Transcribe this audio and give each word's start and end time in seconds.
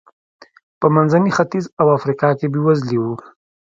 په 0.79 0.87
منځني 0.95 1.31
ختیځ 1.37 1.65
او 1.81 1.87
افریقا 1.97 2.29
کې 2.39 2.47
بېوزلي 2.53 2.97
و. 3.03 3.05